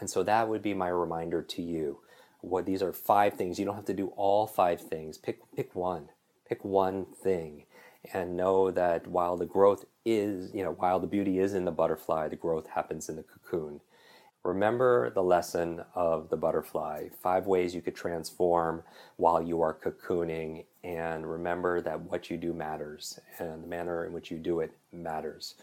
and 0.00 0.08
so 0.08 0.22
that 0.22 0.48
would 0.48 0.62
be 0.62 0.74
my 0.74 0.88
reminder 0.88 1.42
to 1.42 1.62
you. 1.62 1.98
What 2.40 2.66
these 2.66 2.82
are 2.82 2.92
five 2.92 3.34
things. 3.34 3.58
You 3.58 3.64
don't 3.64 3.74
have 3.74 3.84
to 3.86 3.94
do 3.94 4.08
all 4.16 4.46
five 4.46 4.80
things. 4.80 5.18
Pick 5.18 5.40
pick 5.54 5.74
one. 5.74 6.08
Pick 6.48 6.64
one 6.64 7.06
thing, 7.06 7.64
and 8.12 8.36
know 8.36 8.70
that 8.70 9.06
while 9.06 9.36
the 9.36 9.46
growth 9.46 9.86
is, 10.04 10.54
you 10.54 10.62
know, 10.62 10.72
while 10.72 11.00
the 11.00 11.06
beauty 11.06 11.38
is 11.38 11.54
in 11.54 11.64
the 11.64 11.70
butterfly, 11.70 12.28
the 12.28 12.36
growth 12.36 12.68
happens 12.68 13.08
in 13.08 13.16
the 13.16 13.22
cocoon. 13.22 13.80
Remember 14.44 15.08
the 15.08 15.22
lesson 15.22 15.82
of 15.94 16.28
the 16.28 16.36
butterfly 16.36 17.08
five 17.22 17.46
ways 17.46 17.74
you 17.74 17.80
could 17.80 17.96
transform 17.96 18.82
while 19.16 19.40
you 19.40 19.62
are 19.62 19.72
cocooning, 19.72 20.66
and 20.82 21.26
remember 21.26 21.80
that 21.80 21.98
what 22.02 22.28
you 22.28 22.36
do 22.36 22.52
matters 22.52 23.18
and 23.38 23.64
the 23.64 23.66
manner 23.66 24.04
in 24.04 24.12
which 24.12 24.30
you 24.30 24.36
do 24.36 24.60
it 24.60 24.76
matters. 24.92 25.54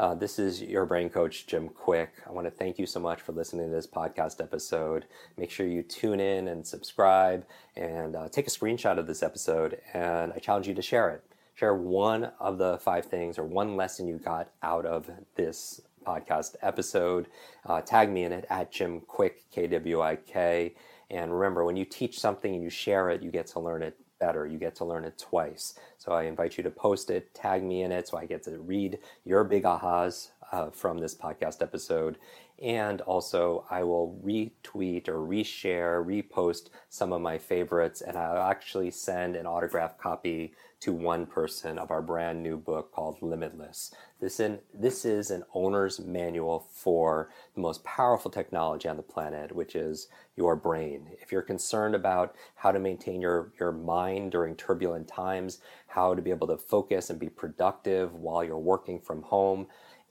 Uh, 0.00 0.14
this 0.14 0.40
is 0.40 0.60
your 0.60 0.84
brain 0.84 1.08
coach, 1.08 1.46
Jim 1.46 1.68
Kwik. 1.68 2.08
I 2.26 2.32
want 2.32 2.46
to 2.48 2.50
thank 2.50 2.76
you 2.78 2.86
so 2.86 2.98
much 2.98 3.20
for 3.20 3.30
listening 3.30 3.68
to 3.68 3.74
this 3.74 3.86
podcast 3.86 4.42
episode. 4.42 5.06
Make 5.36 5.52
sure 5.52 5.66
you 5.66 5.84
tune 5.84 6.18
in 6.18 6.48
and 6.48 6.66
subscribe 6.66 7.46
and 7.76 8.16
uh, 8.16 8.28
take 8.28 8.48
a 8.48 8.50
screenshot 8.50 8.98
of 8.98 9.06
this 9.06 9.22
episode, 9.22 9.80
and 9.94 10.32
I 10.32 10.38
challenge 10.38 10.66
you 10.66 10.74
to 10.74 10.82
share 10.82 11.10
it. 11.10 11.22
Share 11.54 11.74
one 11.74 12.32
of 12.40 12.58
the 12.58 12.78
five 12.78 13.06
things 13.06 13.38
or 13.38 13.44
one 13.44 13.76
lesson 13.76 14.08
you 14.08 14.18
got 14.18 14.50
out 14.62 14.86
of 14.86 15.08
this 15.36 15.80
podcast 16.08 16.56
episode. 16.62 17.28
Uh, 17.66 17.80
tag 17.82 18.10
me 18.10 18.24
in 18.24 18.32
it 18.32 18.46
at 18.48 18.72
Jim 18.72 19.00
Kwik, 19.00 19.44
K 19.52 19.66
W 19.66 20.00
I 20.00 20.16
K. 20.16 20.74
And 21.10 21.32
remember, 21.32 21.64
when 21.64 21.76
you 21.76 21.84
teach 21.84 22.18
something 22.18 22.54
and 22.54 22.62
you 22.62 22.70
share 22.70 23.10
it, 23.10 23.22
you 23.22 23.30
get 23.30 23.46
to 23.48 23.60
learn 23.60 23.82
it 23.82 23.96
better. 24.18 24.46
You 24.46 24.58
get 24.58 24.74
to 24.76 24.84
learn 24.84 25.04
it 25.04 25.18
twice. 25.18 25.74
So 25.98 26.12
I 26.12 26.24
invite 26.24 26.56
you 26.56 26.64
to 26.64 26.70
post 26.70 27.10
it, 27.10 27.34
tag 27.34 27.62
me 27.62 27.82
in 27.82 27.92
it 27.92 28.08
so 28.08 28.18
I 28.18 28.26
get 28.26 28.42
to 28.44 28.58
read 28.58 28.98
your 29.24 29.44
big 29.44 29.64
ahas 29.64 30.30
uh, 30.52 30.70
from 30.70 30.98
this 30.98 31.14
podcast 31.14 31.62
episode. 31.62 32.18
And 32.60 33.00
also, 33.02 33.64
I 33.70 33.84
will 33.84 34.18
retweet 34.24 35.08
or 35.08 35.18
reshare, 35.18 36.04
repost 36.04 36.70
some 36.88 37.12
of 37.12 37.20
my 37.20 37.38
favorites, 37.38 38.00
and 38.00 38.16
I'll 38.16 38.42
actually 38.42 38.90
send 38.90 39.36
an 39.36 39.46
autographed 39.46 39.98
copy 39.98 40.54
to 40.80 40.92
one 40.92 41.26
person 41.26 41.78
of 41.78 41.90
our 41.90 42.02
brand 42.02 42.42
new 42.42 42.56
book 42.56 42.92
called 42.92 43.18
Limitless. 43.20 43.92
This, 44.20 44.40
in, 44.40 44.58
this 44.74 45.04
is 45.04 45.30
an 45.30 45.44
owner's 45.54 46.00
manual 46.00 46.66
for 46.72 47.30
the 47.54 47.60
most 47.60 47.84
powerful 47.84 48.30
technology 48.30 48.88
on 48.88 48.96
the 48.96 49.02
planet, 49.02 49.54
which 49.54 49.76
is 49.76 50.08
your 50.36 50.56
brain. 50.56 51.08
If 51.20 51.30
you're 51.30 51.42
concerned 51.42 51.94
about 51.94 52.34
how 52.56 52.72
to 52.72 52.78
maintain 52.78 53.20
your, 53.20 53.52
your 53.58 53.72
mind 53.72 54.32
during 54.32 54.56
turbulent 54.56 55.08
times, 55.08 55.58
how 55.88 56.14
to 56.14 56.22
be 56.22 56.30
able 56.30 56.46
to 56.48 56.56
focus 56.56 57.10
and 57.10 57.18
be 57.18 57.28
productive 57.28 58.14
while 58.14 58.42
you're 58.42 58.58
working 58.58 59.00
from 59.00 59.22
home, 59.22 59.66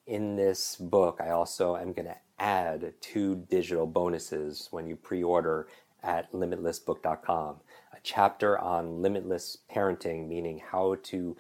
in 0.08 0.36
this 0.36 0.78
book, 0.78 1.20
I 1.22 1.30
also 1.30 1.76
am 1.76 1.94
going 1.94 2.08
to 2.08 2.18
add 2.40 2.94
two 3.02 3.46
digital 3.50 3.86
bonuses 3.86 4.70
when 4.72 4.88
you 4.88 4.96
pre 4.96 5.22
order 5.22 5.68
at 6.04 6.32
limitlessbook.com. 6.32 7.58
A 7.94 7.98
chapter 8.04 8.58
on 8.58 9.02
limitless 9.02 9.58
parenting, 9.70 10.28
meaning 10.28 10.62
how 10.72 10.96
to 11.04 11.36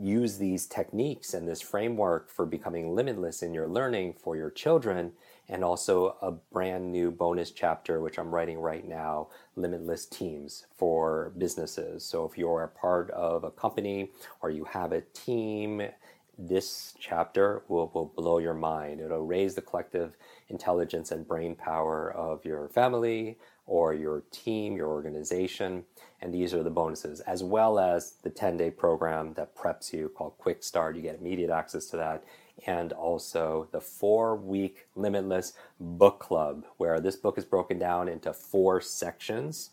use 0.00 0.38
these 0.38 0.66
techniques 0.66 1.34
and 1.34 1.46
this 1.46 1.60
framework 1.60 2.30
for 2.30 2.46
becoming 2.46 2.94
limitless 2.94 3.42
in 3.42 3.52
your 3.52 3.66
learning 3.66 4.14
for 4.14 4.36
your 4.36 4.50
children, 4.50 5.12
and 5.48 5.64
also 5.64 6.16
a 6.22 6.30
brand 6.30 6.92
new 6.92 7.10
bonus 7.10 7.50
chapter, 7.50 8.00
which 8.00 8.18
I'm 8.18 8.34
writing 8.34 8.58
right 8.58 8.86
now 8.86 9.28
limitless 9.56 10.06
teams 10.06 10.66
for 10.76 11.32
businesses. 11.36 12.04
So 12.04 12.24
if 12.24 12.38
you're 12.38 12.62
a 12.62 12.68
part 12.68 13.10
of 13.10 13.44
a 13.44 13.50
company 13.50 14.10
or 14.40 14.50
you 14.50 14.64
have 14.64 14.92
a 14.92 15.00
team, 15.00 15.82
this 16.38 16.94
chapter 16.98 17.62
will, 17.68 17.90
will 17.94 18.12
blow 18.16 18.38
your 18.38 18.54
mind. 18.54 19.00
It'll 19.00 19.26
raise 19.26 19.54
the 19.54 19.62
collective 19.62 20.16
intelligence 20.48 21.10
and 21.10 21.26
brain 21.26 21.54
power 21.54 22.10
of 22.12 22.44
your 22.44 22.68
family 22.68 23.38
or 23.66 23.94
your 23.94 24.22
team, 24.30 24.76
your 24.76 24.88
organization. 24.88 25.84
And 26.20 26.32
these 26.32 26.54
are 26.54 26.62
the 26.62 26.70
bonuses, 26.70 27.20
as 27.20 27.44
well 27.44 27.78
as 27.78 28.14
the 28.22 28.30
10 28.30 28.56
day 28.56 28.70
program 28.70 29.34
that 29.34 29.56
preps 29.56 29.92
you 29.92 30.10
called 30.16 30.38
Kwik 30.38 30.62
Start. 30.62 30.96
You 30.96 31.02
get 31.02 31.20
immediate 31.20 31.50
access 31.50 31.86
to 31.86 31.96
that. 31.96 32.24
And 32.66 32.92
also 32.92 33.68
the 33.72 33.80
four 33.80 34.36
week 34.36 34.86
limitless 34.94 35.54
book 35.80 36.20
club, 36.20 36.64
where 36.76 37.00
this 37.00 37.16
book 37.16 37.38
is 37.38 37.44
broken 37.44 37.78
down 37.78 38.08
into 38.08 38.32
four 38.32 38.80
sections. 38.80 39.70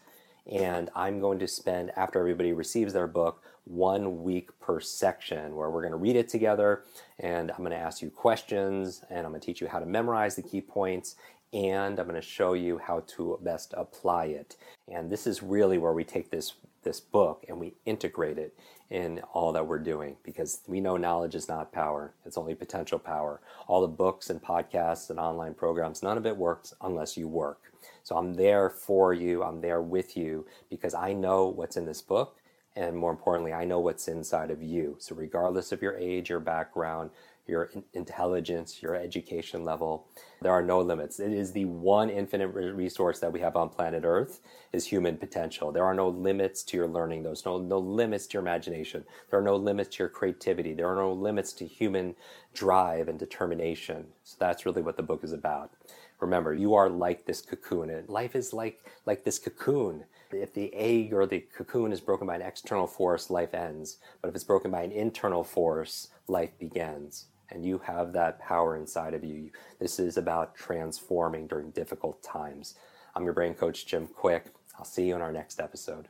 And 0.49 0.89
I'm 0.95 1.19
going 1.19 1.39
to 1.39 1.47
spend, 1.47 1.91
after 1.95 2.19
everybody 2.19 2.53
receives 2.53 2.93
their 2.93 3.07
book, 3.07 3.43
one 3.65 4.23
week 4.23 4.49
per 4.59 4.79
section 4.79 5.55
where 5.55 5.69
we're 5.69 5.81
going 5.81 5.91
to 5.91 5.97
read 5.97 6.15
it 6.15 6.27
together 6.27 6.85
and 7.19 7.51
I'm 7.51 7.59
going 7.59 7.69
to 7.69 7.77
ask 7.77 8.01
you 8.01 8.09
questions 8.09 9.03
and 9.11 9.19
I'm 9.19 9.31
going 9.31 9.39
to 9.39 9.45
teach 9.45 9.61
you 9.61 9.67
how 9.67 9.77
to 9.77 9.85
memorize 9.85 10.35
the 10.35 10.41
key 10.41 10.61
points 10.61 11.15
and 11.53 11.99
I'm 11.99 12.07
going 12.07 12.19
to 12.19 12.27
show 12.27 12.53
you 12.53 12.79
how 12.79 13.01
to 13.01 13.39
best 13.43 13.75
apply 13.77 14.25
it. 14.25 14.57
And 14.87 15.11
this 15.11 15.27
is 15.27 15.43
really 15.43 15.77
where 15.77 15.93
we 15.93 16.03
take 16.03 16.31
this 16.31 16.53
this 16.83 16.99
book 16.99 17.45
and 17.47 17.59
we 17.59 17.73
integrate 17.85 18.37
it 18.37 18.57
in 18.89 19.19
all 19.33 19.51
that 19.51 19.67
we're 19.67 19.79
doing 19.79 20.15
because 20.23 20.61
we 20.65 20.79
know 20.79 20.97
knowledge 20.97 21.35
is 21.35 21.49
not 21.49 21.73
power 21.73 22.13
it's 22.25 22.37
only 22.37 22.55
potential 22.55 22.97
power 22.97 23.41
all 23.67 23.81
the 23.81 23.87
books 23.87 24.29
and 24.29 24.41
podcasts 24.41 25.09
and 25.09 25.19
online 25.19 25.53
programs 25.53 26.01
none 26.01 26.17
of 26.17 26.25
it 26.25 26.35
works 26.35 26.73
unless 26.81 27.17
you 27.17 27.27
work 27.27 27.68
so 28.09 28.17
i'm 28.17 28.33
there 28.33 28.69
for 28.69 29.13
you 29.13 29.43
i'm 29.43 29.61
there 29.61 29.81
with 29.81 30.17
you 30.17 30.45
because 30.69 30.93
i 30.93 31.13
know 31.13 31.47
what's 31.47 31.77
in 31.77 31.85
this 31.85 32.01
book 32.01 32.39
and 32.75 32.95
more 32.95 33.11
importantly, 33.11 33.51
I 33.51 33.65
know 33.65 33.79
what's 33.79 34.07
inside 34.07 34.51
of 34.51 34.63
you. 34.63 34.95
So, 34.99 35.13
regardless 35.13 35.73
of 35.73 35.81
your 35.81 35.97
age, 35.97 36.29
your 36.29 36.39
background, 36.39 37.09
your 37.45 37.71
intelligence, 37.93 38.81
your 38.81 38.95
education 38.95 39.65
level, 39.65 40.07
there 40.41 40.53
are 40.53 40.61
no 40.61 40.79
limits. 40.79 41.19
It 41.19 41.33
is 41.33 41.51
the 41.51 41.65
one 41.65 42.09
infinite 42.09 42.47
resource 42.47 43.19
that 43.19 43.33
we 43.33 43.39
have 43.41 43.57
on 43.57 43.69
planet 43.69 44.03
Earth 44.05 44.39
is 44.71 44.85
human 44.85 45.17
potential. 45.17 45.71
There 45.71 45.83
are 45.83 45.95
no 45.95 46.07
limits 46.07 46.63
to 46.65 46.77
your 46.77 46.87
learning. 46.87 47.23
There's 47.23 47.45
no, 47.45 47.57
no 47.57 47.79
limits 47.79 48.27
to 48.27 48.33
your 48.35 48.43
imagination. 48.43 49.03
There 49.29 49.39
are 49.39 49.43
no 49.43 49.55
limits 49.55 49.95
to 49.95 50.03
your 50.03 50.09
creativity. 50.09 50.73
There 50.73 50.87
are 50.87 50.95
no 50.95 51.11
limits 51.11 51.51
to 51.53 51.65
human 51.65 52.15
drive 52.53 53.09
and 53.09 53.17
determination. 53.17 54.05
So 54.23 54.37
that's 54.39 54.65
really 54.65 54.83
what 54.83 54.95
the 54.95 55.03
book 55.03 55.23
is 55.23 55.33
about. 55.33 55.71
Remember, 56.19 56.53
you 56.53 56.75
are 56.75 56.89
like 56.89 57.25
this 57.25 57.41
cocoon. 57.41 57.89
And 57.89 58.09
life 58.09 58.35
is 58.35 58.53
like, 58.53 58.79
like 59.05 59.23
this 59.23 59.39
cocoon. 59.39 60.03
If 60.31 60.53
the 60.53 60.73
egg 60.73 61.13
or 61.13 61.25
the 61.25 61.39
cocoon 61.39 61.91
is 61.91 62.01
broken 62.01 62.27
by 62.27 62.35
an 62.35 62.41
external 62.41 62.87
force, 62.87 63.29
life 63.29 63.53
ends. 63.53 63.97
But 64.21 64.29
if 64.29 64.35
it's 64.35 64.43
broken 64.43 64.69
by 64.69 64.83
an 64.83 64.91
internal 64.91 65.43
force, 65.43 66.09
life 66.27 66.51
begins. 66.59 67.27
And 67.49 67.65
you 67.65 67.79
have 67.85 68.13
that 68.13 68.39
power 68.39 68.75
inside 68.75 69.13
of 69.13 69.23
you. 69.23 69.49
This 69.79 69.97
is 69.97 70.17
about 70.17 70.55
transforming 70.55 71.47
during 71.47 71.71
difficult 71.71 72.21
times. 72.21 72.75
I'm 73.15 73.23
your 73.23 73.33
brain 73.33 73.55
coach, 73.55 73.87
Jim 73.87 74.07
Kwik. 74.07 74.43
I'll 74.77 74.85
see 74.85 75.07
you 75.07 75.15
in 75.15 75.21
our 75.21 75.31
next 75.31 75.59
episode. 75.59 76.09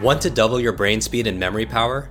Want 0.00 0.20
to 0.22 0.30
double 0.30 0.60
your 0.60 0.72
brain 0.72 1.00
speed 1.00 1.26
and 1.26 1.38
memory 1.38 1.66
power? 1.66 2.10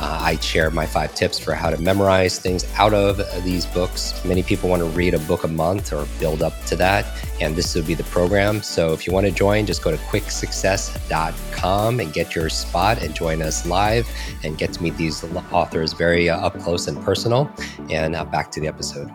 Uh, 0.00 0.18
I 0.22 0.36
share 0.36 0.70
my 0.70 0.86
five 0.86 1.14
tips 1.14 1.38
for 1.38 1.52
how 1.54 1.68
to 1.70 1.80
memorize 1.80 2.38
things 2.38 2.64
out 2.76 2.94
of 2.94 3.18
these 3.44 3.66
books. 3.66 4.24
Many 4.24 4.42
people 4.42 4.70
want 4.70 4.80
to 4.80 4.88
read 4.88 5.14
a 5.14 5.18
book 5.20 5.44
a 5.44 5.48
month 5.48 5.92
or 5.92 6.06
build 6.20 6.42
up 6.42 6.52
to 6.66 6.76
that, 6.76 7.06
and 7.40 7.56
this 7.56 7.74
would 7.74 7.86
be 7.86 7.94
the 7.94 8.04
program. 8.04 8.62
So 8.62 8.92
if 8.92 9.06
you 9.06 9.12
want 9.12 9.26
to 9.26 9.32
join, 9.32 9.66
just 9.66 9.82
go 9.82 9.90
to 9.90 9.96
kwiksuccess.com 9.96 12.00
and 12.00 12.12
get 12.12 12.34
your 12.34 12.48
spot 12.48 13.02
and 13.02 13.14
join 13.14 13.42
us 13.42 13.66
live 13.66 14.08
and 14.44 14.56
get 14.56 14.72
to 14.74 14.82
meet 14.82 14.96
these 14.96 15.24
authors 15.52 15.92
very 15.92 16.28
uh, 16.28 16.38
up 16.38 16.56
close 16.60 16.86
and 16.86 17.02
personal. 17.02 17.50
And 17.90 18.14
uh, 18.14 18.24
back 18.24 18.52
to 18.52 18.60
the 18.60 18.68
episode. 18.68 19.10